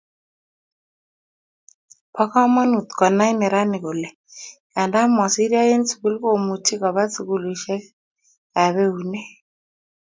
Bo 2.13 2.23
komonut 2.33 2.87
konai 2.99 3.33
neranik 3.39 3.83
kole 3.85 4.09
nganda 4.71 4.99
mosiryo 5.17 5.61
eng 5.73 5.85
sukul 5.89 6.15
komuchi 6.23 6.75
Koba 6.81 7.03
sukulieskyap 7.13 7.83
eunek 8.83 9.27